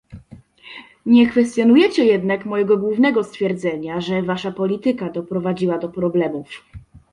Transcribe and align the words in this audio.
Nie 1.05 1.29
kwestionujecie 1.29 2.05
jednak 2.05 2.45
mojego 2.45 2.77
głównego 2.77 3.23
stwierdzenia, 3.23 4.01
że 4.01 4.21
wasza 4.21 4.51
polityka 4.51 5.09
doprowadziła 5.09 5.77
do 5.77 5.89
problemów 5.89 6.47